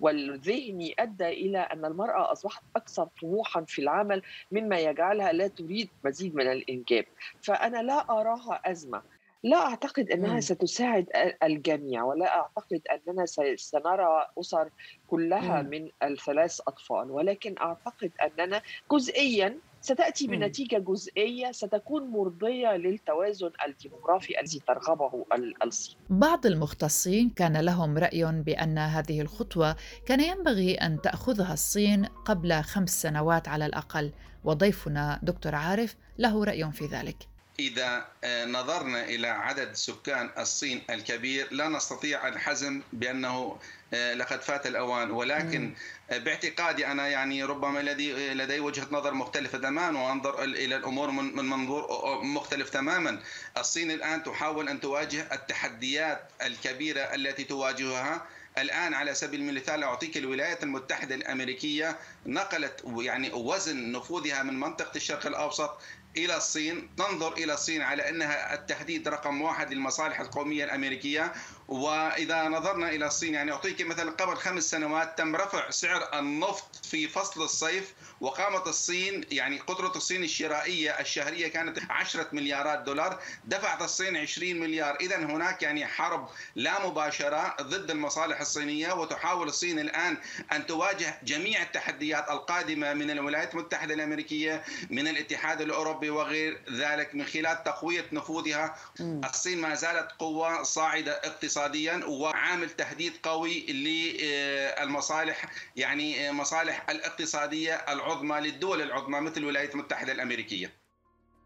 والذهني 0.00 0.94
أدى 0.98 1.28
إلى 1.28 1.58
أن 1.58 1.84
المرأة 1.84 2.32
أصبحت 2.32 2.62
أكثر 2.76 3.08
طموحا 3.22 3.64
في 3.68 3.82
العمل 3.82 4.22
مما 4.52 4.78
يجعلها 4.78 5.32
لا 5.32 5.46
تريد 5.46 5.88
مزيد 6.04 6.34
من 6.34 6.52
الإنجاب، 6.52 7.04
فأنا 7.42 7.82
لا 7.82 8.10
أراها 8.10 8.60
أزمة. 8.64 9.02
لا 9.44 9.56
أعتقد 9.56 10.10
أنها 10.10 10.36
م. 10.36 10.40
ستساعد 10.40 11.06
الجميع 11.42 12.04
ولا 12.04 12.36
أعتقد 12.36 12.80
أننا 12.92 13.26
سنرى 13.56 14.26
أسر 14.40 14.70
كلها 15.08 15.62
م. 15.62 15.66
من 15.66 15.88
الثلاث 16.02 16.60
أطفال 16.68 17.10
ولكن 17.10 17.54
أعتقد 17.60 18.10
أننا 18.22 18.62
جزئيا 18.92 19.58
ستأتي 19.80 20.26
بنتيجة 20.26 20.78
جزئية 20.78 21.52
ستكون 21.52 22.10
مرضية 22.10 22.76
للتوازن 22.76 23.50
الديموغرافي 23.66 24.40
الذي 24.40 24.62
ترغبه 24.66 25.24
الصين 25.62 25.96
بعض 26.10 26.46
المختصين 26.46 27.30
كان 27.30 27.56
لهم 27.56 27.98
رأي 27.98 28.24
بأن 28.24 28.78
هذه 28.78 29.20
الخطوة 29.20 29.76
كان 30.06 30.20
ينبغي 30.20 30.74
أن 30.74 31.00
تأخذها 31.00 31.52
الصين 31.52 32.04
قبل 32.04 32.62
خمس 32.62 33.02
سنوات 33.02 33.48
على 33.48 33.66
الأقل 33.66 34.12
وضيفنا 34.44 35.20
دكتور 35.22 35.54
عارف 35.54 35.96
له 36.18 36.44
رأي 36.44 36.72
في 36.72 36.86
ذلك 36.86 37.33
إذا 37.58 38.06
آه، 38.24 38.44
نظرنا 38.44 39.04
إلى 39.04 39.28
عدد 39.28 39.72
سكان 39.72 40.30
الصين 40.38 40.82
الكبير 40.90 41.48
لا 41.50 41.68
نستطيع 41.68 42.28
الحزم 42.28 42.82
بأنه 42.92 43.58
آه، 43.94 44.14
لقد 44.14 44.42
فات 44.42 44.66
الأوان. 44.66 45.10
ولكن 45.10 45.74
آه، 46.10 46.18
باعتقادي 46.18 46.86
أنا 46.86 47.08
يعني 47.08 47.44
ربما 47.44 47.78
لدي 47.78 48.34
لدي 48.34 48.60
وجهة 48.60 48.86
نظر 48.90 49.14
مختلفة 49.14 49.58
تماما 49.58 50.00
وأنظر 50.00 50.44
إلى 50.44 50.76
الأمور 50.76 51.10
من 51.10 51.44
منظور 51.44 51.88
مختلف 52.24 52.70
تماما. 52.70 53.20
الصين 53.56 53.90
الآن 53.90 54.22
تحاول 54.22 54.68
أن 54.68 54.80
تواجه 54.80 55.28
التحديات 55.32 56.30
الكبيرة 56.42 57.00
التي 57.00 57.44
تواجهها. 57.44 58.26
الآن 58.58 58.94
على 58.94 59.14
سبيل 59.14 59.40
المثال 59.40 59.82
أعطيك 59.82 60.16
الولايات 60.16 60.62
المتحدة 60.62 61.14
الأمريكية 61.14 61.98
نقلت 62.26 62.82
يعني 62.98 63.32
وزن 63.32 63.92
نفوذها 63.92 64.42
من 64.42 64.60
منطقة 64.60 64.96
الشرق 64.96 65.26
الأوسط 65.26 65.78
إلى 66.16 66.36
الصين 66.36 66.94
تنظر 66.96 67.32
إلى 67.32 67.54
الصين 67.54 67.82
على 67.82 68.08
أنها 68.08 68.54
التحديد 68.54 69.08
رقم 69.08 69.42
واحد 69.42 69.72
للمصالح 69.72 70.20
القومية 70.20 70.64
الأمريكية. 70.64 71.32
وإذا 71.68 72.48
نظرنا 72.48 72.88
إلى 72.88 73.06
الصين 73.06 73.34
يعني 73.34 73.52
أعطيك 73.52 73.82
مثلا 73.82 74.10
قبل 74.10 74.36
خمس 74.36 74.70
سنوات 74.70 75.18
تم 75.18 75.36
رفع 75.36 75.70
سعر 75.70 76.18
النفط 76.18 76.84
في 76.86 77.08
فصل 77.08 77.42
الصيف. 77.42 77.94
وقامت 78.20 78.66
الصين 78.66 79.24
يعني 79.30 79.58
قدرة 79.58 79.92
الصين 79.96 80.24
الشرائية 80.24 80.90
الشهرية 80.90 81.48
كانت 81.48 81.78
10 81.90 82.28
مليارات 82.32 82.78
دولار. 82.78 83.20
دفعت 83.44 83.82
الصين 83.82 84.16
20 84.16 84.60
مليار. 84.60 84.96
اذا 85.00 85.16
هناك 85.16 85.62
يعني 85.62 85.86
حرب 85.86 86.28
لا 86.54 86.86
مباشره 86.86 87.56
ضد 87.62 87.90
المصالح 87.90 88.40
الصينية. 88.40 88.92
وتحاول 88.92 89.48
الصين 89.48 89.78
الآن 89.78 90.16
أن 90.52 90.66
تواجه 90.66 91.20
جميع 91.24 91.62
التحديات 91.62 92.30
القادمة 92.30 92.94
من 92.94 93.10
الولايات 93.10 93.54
المتحدة 93.54 93.94
الأمريكية 93.94 94.64
من 94.90 95.08
الاتحاد 95.08 95.60
الأوروبي 95.60 96.03
وغير 96.10 96.60
ذلك 96.72 97.14
من 97.14 97.24
خلال 97.24 97.64
تقوية 97.64 98.04
نفوذها. 98.12 98.76
الصين 99.00 99.60
ما 99.60 99.74
زالت 99.74 100.12
قوة 100.18 100.62
صاعدة 100.62 101.12
اقتصاديا 101.12 102.04
وعامل 102.04 102.70
تهديد 102.70 103.12
قوي 103.22 103.66
للمصالح 103.66 105.46
يعني 105.76 106.32
مصالح 106.32 106.90
الاقتصادية 106.90 107.74
العظمى 107.74 108.40
للدول 108.40 108.82
العظمى 108.82 109.20
مثل 109.20 109.36
الولايات 109.36 109.74
المتحدة 109.74 110.12
الأمريكية. 110.12 110.84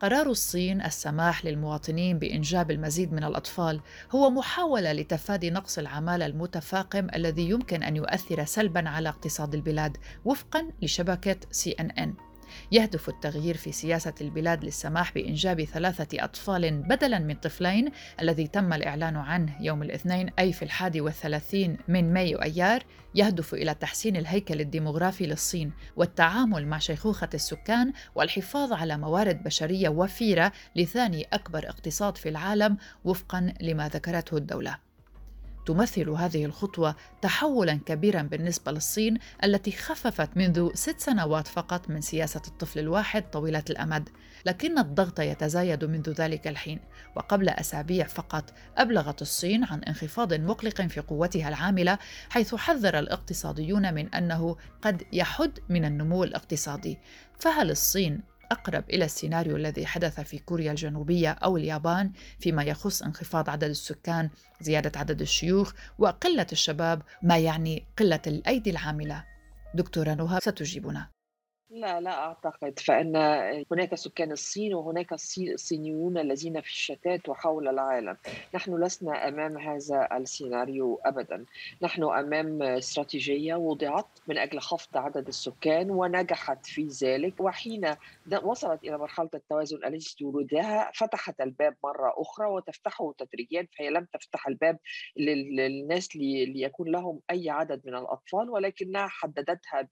قرار 0.00 0.26
الصين 0.30 0.82
السماح 0.82 1.44
للمواطنين 1.44 2.18
بإنجاب 2.18 2.70
المزيد 2.70 3.12
من 3.12 3.24
الأطفال 3.24 3.80
هو 4.10 4.30
محاولة 4.30 4.92
لتفادي 4.92 5.50
نقص 5.50 5.78
العمالة 5.78 6.26
المتفاقم 6.26 7.08
الذي 7.14 7.50
يمكن 7.50 7.82
أن 7.82 7.96
يؤثر 7.96 8.44
سلبا 8.44 8.88
على 8.88 9.08
اقتصاد 9.08 9.54
البلاد 9.54 9.96
وفقا 10.24 10.72
سي 11.50 11.72
إن 11.80 11.90
إن. 11.90 12.27
يهدف 12.72 13.08
التغيير 13.08 13.56
في 13.56 13.72
سياسة 13.72 14.14
البلاد 14.20 14.64
للسماح 14.64 15.14
بإنجاب 15.14 15.64
ثلاثة 15.64 16.24
أطفال 16.24 16.82
بدلا 16.82 17.18
من 17.18 17.34
طفلين 17.34 17.90
الذي 18.20 18.46
تم 18.46 18.72
الإعلان 18.72 19.16
عنه 19.16 19.56
يوم 19.60 19.82
الاثنين 19.82 20.30
أي 20.38 20.52
في 20.52 20.62
الحادي 20.62 21.00
والثلاثين 21.00 21.76
من 21.88 22.12
مايو 22.12 22.38
أيار 22.42 22.82
يهدف 23.14 23.54
إلى 23.54 23.74
تحسين 23.74 24.16
الهيكل 24.16 24.60
الديمغرافي 24.60 25.26
للصين 25.26 25.72
والتعامل 25.96 26.66
مع 26.66 26.78
شيخوخة 26.78 27.28
السكان 27.34 27.92
والحفاظ 28.14 28.72
على 28.72 28.98
موارد 28.98 29.42
بشرية 29.42 29.88
وفيرة 29.88 30.52
لثاني 30.76 31.26
أكبر 31.32 31.68
اقتصاد 31.68 32.16
في 32.16 32.28
العالم 32.28 32.76
وفقا 33.04 33.54
لما 33.60 33.88
ذكرته 33.88 34.36
الدولة. 34.36 34.87
تمثل 35.68 36.10
هذه 36.10 36.44
الخطوة 36.44 36.94
تحولا 37.22 37.80
كبيرا 37.86 38.22
بالنسبة 38.22 38.72
للصين 38.72 39.18
التي 39.44 39.72
خففت 39.72 40.36
منذ 40.36 40.70
ست 40.74 41.00
سنوات 41.00 41.46
فقط 41.46 41.90
من 41.90 42.00
سياسة 42.00 42.42
الطفل 42.48 42.78
الواحد 42.78 43.30
طويلة 43.30 43.62
الأمد. 43.70 44.08
لكن 44.46 44.78
الضغط 44.78 45.20
يتزايد 45.20 45.84
منذ 45.84 46.10
ذلك 46.10 46.48
الحين. 46.48 46.80
وقبل 47.16 47.48
أسابيع 47.48 48.06
فقط 48.06 48.52
أبلغت 48.76 49.22
الصين 49.22 49.64
عن 49.64 49.82
انخفاض 49.84 50.34
مقلق 50.34 50.82
في 50.82 51.00
قوتها 51.00 51.48
العاملة 51.48 51.98
حيث 52.30 52.54
حذر 52.54 52.98
الاقتصاديون 52.98 53.94
من 53.94 54.14
أنه 54.14 54.56
قد 54.82 55.02
يحد 55.12 55.58
من 55.68 55.84
النمو 55.84 56.24
الاقتصادي. 56.24 56.98
فهل 57.38 57.70
الصين 57.70 58.20
أقرب 58.50 58.84
إلى 58.90 59.04
السيناريو 59.04 59.56
الذي 59.56 59.86
حدث 59.86 60.20
في 60.20 60.38
كوريا 60.38 60.70
الجنوبية 60.70 61.30
أو 61.30 61.56
اليابان 61.56 62.12
فيما 62.38 62.62
يخص 62.62 63.02
انخفاض 63.02 63.50
عدد 63.50 63.64
السكان، 63.64 64.30
زيادة 64.60 65.00
عدد 65.00 65.20
الشيوخ 65.20 65.72
وقلة 65.98 66.46
الشباب، 66.52 67.02
ما 67.22 67.38
يعني 67.38 67.86
قلة 67.98 68.22
الأيدي 68.26 68.70
العاملة. 68.70 69.24
دكتورة 69.74 70.14
نهى 70.14 70.38
ستجيبنا. 70.42 71.17
لا 71.70 72.00
لا 72.00 72.10
أعتقد. 72.10 72.78
فإن 72.78 73.16
هناك 73.72 73.94
سكان 73.94 74.32
الصين 74.32 74.74
وهناك 74.74 75.12
الصينيون 75.12 76.18
الذين 76.18 76.60
في 76.60 76.68
الشتات 76.68 77.28
وحول 77.28 77.68
العالم. 77.68 78.16
نحن 78.54 78.84
لسنا 78.84 79.28
أمام 79.28 79.58
هذا 79.58 80.08
السيناريو 80.16 81.00
أبدا. 81.04 81.44
نحن 81.82 82.02
أمام 82.02 82.62
استراتيجية 82.62 83.54
وضعت 83.54 84.06
من 84.26 84.38
أجل 84.38 84.60
خفض 84.60 84.96
عدد 84.96 85.28
السكان 85.28 85.90
ونجحت 85.90 86.66
في 86.66 86.86
ذلك. 86.86 87.40
وحين 87.40 87.94
وصلت 88.42 88.84
إلى 88.84 88.98
مرحلة 88.98 89.30
التوازن 89.34 89.84
التي 89.84 90.16
تريدها 90.18 90.90
فتحت 90.94 91.40
الباب 91.40 91.76
مرة 91.84 92.14
أخرى 92.16 92.46
وتفتحه 92.46 93.12
تدريجيا 93.18 93.68
فهي 93.78 93.90
لم 93.90 94.06
تفتح 94.12 94.48
الباب 94.48 94.78
للناس 95.16 96.16
ليكون 96.16 96.88
لهم 96.92 97.20
أي 97.30 97.50
عدد 97.50 97.82
من 97.86 97.94
الأطفال 97.94 98.50
ولكنها 98.50 99.06
حددتها 99.08 99.88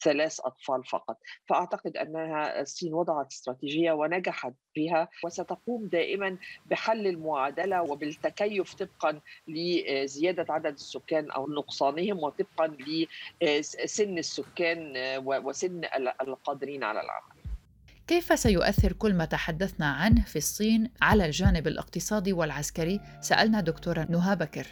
بثلاث 0.00 0.40
أطفال 0.40 0.84
فقط. 0.84 1.17
فأعتقد 1.48 1.96
أنها 1.96 2.60
الصين 2.60 2.94
وضعت 2.94 3.32
استراتيجية 3.32 3.92
ونجحت 3.92 4.54
بها 4.76 5.08
وستقوم 5.24 5.88
دائما 5.88 6.36
بحل 6.66 7.06
المعادلة 7.06 7.82
وبالتكيف 7.82 8.74
طبقا 8.74 9.20
لزيادة 9.48 10.46
عدد 10.48 10.72
السكان 10.72 11.30
أو 11.30 11.48
نقصانهم 11.50 12.18
وطبقا 12.18 12.76
لسن 13.42 14.18
السكان 14.18 14.92
وسن 15.24 15.80
القادرين 16.20 16.84
على 16.84 17.00
العمل 17.00 17.38
كيف 18.06 18.38
سيؤثر 18.38 18.92
كل 18.92 19.14
ما 19.14 19.24
تحدثنا 19.24 19.86
عنه 19.86 20.24
في 20.24 20.36
الصين 20.36 20.90
على 21.02 21.26
الجانب 21.26 21.66
الاقتصادي 21.66 22.32
والعسكري؟ 22.32 23.00
سألنا 23.20 23.60
دكتورة 23.60 24.06
نهى 24.10 24.36
بكر. 24.36 24.66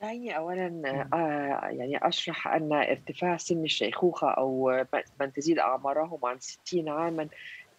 دعيني 0.00 0.36
أولا 0.36 0.66
آه 1.12 1.68
يعني 1.68 1.98
أشرح 2.08 2.48
أن 2.48 2.72
ارتفاع 2.72 3.36
سن 3.36 3.64
الشيخوخة 3.64 4.30
أو 4.30 4.70
من 5.20 5.32
تزيد 5.32 5.58
أعمارهم 5.58 6.20
عن 6.26 6.38
60 6.40 6.88
عاما 6.88 7.28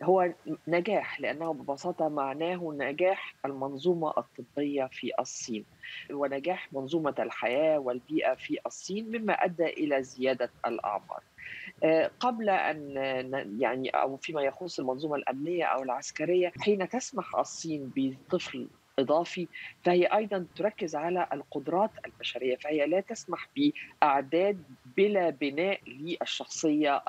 هو 0.04 0.34
نجاح 0.68 1.20
لأنه 1.20 1.54
ببساطة 1.54 2.10
معناه 2.10 2.72
نجاح 2.80 3.36
المنظومة 3.46 4.14
الطبية 4.18 4.90
في 4.92 5.12
الصين. 5.20 5.66
ونجاح 6.14 6.74
منظومة 6.74 7.16
الحياة 7.20 7.80
والبيئة 7.80 8.36
في 8.36 8.58
الصين 8.68 9.08
مما 9.12 9.34
أدى 9.34 9.66
إلى 9.66 10.04
زيادة 10.04 10.54
الأعمار. 10.68 11.20
قبل 12.20 12.50
أن 12.50 12.94
يعني 13.62 13.90
أو 13.90 14.18
فيما 14.18 14.42
يخص 14.42 14.80
المنظومة 14.80 15.16
الأمنية 15.16 15.66
أو 15.66 15.84
العسكرية 15.84 16.54
حين 16.60 16.90
تسمح 16.90 17.36
الصين 17.36 17.94
بطفل 17.96 18.70
إضافي 19.00 19.48
فهي 19.84 20.06
أيضا 20.06 20.48
تركز 20.56 20.96
على 20.96 21.28
القدرات 21.34 21.92
البشرية 22.06 22.56
فهي 22.56 22.88
لا 22.88 23.00
تسمح 23.00 23.50
بأعداد 23.56 24.64
بلا 24.98 25.30
بناء 25.30 25.80
للشخصية 25.88 27.04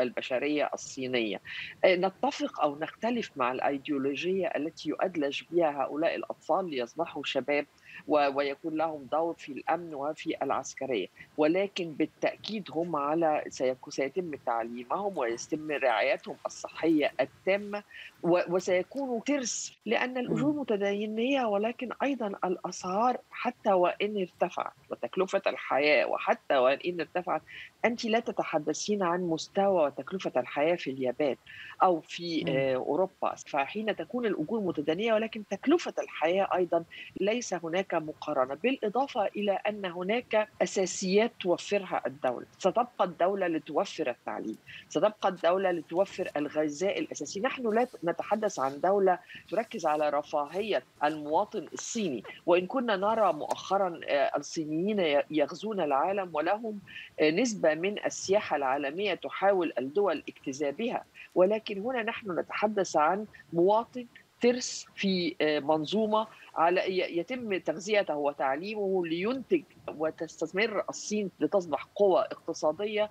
البشرية 0.00 0.70
الصينية. 0.74 1.40
نتفق 1.86 2.60
أو 2.60 2.78
نختلف 2.78 3.30
مع 3.36 3.52
الأيديولوجية 3.52 4.46
التي 4.46 4.88
يؤدلج 4.88 5.42
بها 5.50 5.82
هؤلاء 5.82 6.14
الأطفال 6.14 6.70
ليصبحوا 6.70 7.22
شباب 7.24 7.66
ويكون 8.08 8.76
لهم 8.76 9.08
دور 9.12 9.34
في 9.34 9.52
الأمن 9.52 9.94
وفي 9.94 10.36
العسكرية. 10.42 11.06
ولكن 11.36 11.90
بالتأكيد 11.92 12.68
هم 12.70 12.96
على 12.96 13.44
سيتم 13.88 14.30
تعليمهم 14.46 15.18
ويتم 15.18 15.70
رعايتهم 15.70 16.36
الصحية 16.46 17.12
التامة 17.20 17.82
وسيكونوا 18.22 19.20
ترس 19.20 19.78
لأن 19.86 20.18
الاجور 20.18 20.52
متدينية 20.52 21.44
ولكن 21.44 21.90
أيضا 22.02 22.26
الأسعار 22.44 23.16
حتى 23.30 23.72
وإن 23.72 24.16
ارتفعت 24.20 24.72
وتكلفة 24.90 25.42
الحياة 25.46 26.06
وحتى 26.06 26.56
وإن 26.56 27.00
ارتفعت 27.00 27.42
أنت 27.84 28.04
لا 28.04 28.20
تتحدثين 28.20 29.02
عن 29.02 29.20
مستوى 29.20 29.84
وتكلفه 29.86 30.32
الحياة 30.36 30.74
في 30.76 30.90
اليابان 30.90 31.36
أو 31.82 32.00
في 32.00 32.44
أوروبا. 32.76 33.34
فحين 33.46 33.96
تكون 33.96 34.26
الاجور 34.26 34.60
متدنيه 34.60 35.12
ولكن 35.14 35.42
تكلفة 35.50 35.94
الحياة 35.98 36.48
أيضا 36.54 36.84
ليس 37.20 37.54
هناك 37.54 37.83
مقارنة 37.92 38.54
بالإضافة 38.54 39.26
إلى 39.26 39.52
أن 39.52 39.84
هناك 39.86 40.48
أساسيات 40.62 41.32
توفرها 41.40 42.02
الدولة. 42.06 42.46
ستبقى 42.58 43.04
الدولة 43.04 43.46
لتوفر 43.46 44.10
التعليم 44.10 44.56
ستبقى 44.88 45.28
الدولة 45.28 45.70
لتوفر 45.70 46.30
الغذاء 46.36 46.98
الأساسي. 46.98 47.40
نحن 47.40 47.74
لا 47.74 47.86
نتحدث 48.04 48.58
عن 48.58 48.80
دولة 48.80 49.18
تركز 49.50 49.86
على 49.86 50.10
رفاهية 50.10 50.82
المواطن 51.04 51.66
الصيني. 51.72 52.22
وإن 52.46 52.66
كنا 52.66 52.96
نرى 52.96 53.32
مؤخرا 53.32 54.00
الصينيين 54.36 55.20
يغزون 55.30 55.80
العالم 55.80 56.30
ولهم 56.32 56.80
نسبة 57.22 57.74
من 57.74 58.04
السياحة 58.06 58.56
العالمية 58.56 59.14
تحاول 59.14 59.72
الدول 59.78 60.22
اجتذابها 60.28 61.04
ولكن 61.34 61.78
هنا 61.80 62.02
نحن 62.02 62.38
نتحدث 62.38 62.96
عن 62.96 63.26
مواطن 63.52 64.06
ترس 64.40 64.86
في 64.96 65.36
منظومة 65.64 66.26
على 66.54 66.98
يتم 67.18 67.58
تغذيته 67.58 68.16
وتعليمه 68.16 69.06
لينتج 69.06 69.62
وتستثمر 69.88 70.84
الصين 70.88 71.30
لتصبح 71.40 71.84
قوة 71.94 72.22
اقتصادية 72.22 73.10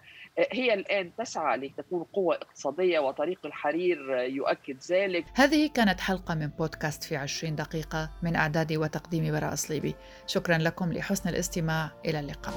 هي 0.52 0.74
الآن 0.74 1.12
تسعى 1.18 1.58
لتكون 1.58 2.04
قوة 2.04 2.36
اقتصادية 2.36 3.00
وطريق 3.00 3.40
الحرير 3.46 4.12
يؤكد 4.20 4.78
ذلك. 4.92 5.26
هذه 5.34 5.70
كانت 5.74 6.00
حلقة 6.00 6.36
من 6.36 6.48
بودكاست 6.48 7.04
في 7.04 7.16
عشرين 7.16 7.56
دقيقة 7.56 8.10
من 8.24 8.36
إعداد 8.36 8.74
وتقديم 8.74 9.32
براء 9.32 9.56
صليبي 9.56 9.96
شكرا 10.28 10.58
لكم 10.58 10.94
لحسن 10.94 11.30
الاستماع. 11.30 11.92
إلى 12.06 12.20
اللقاء. 12.20 12.54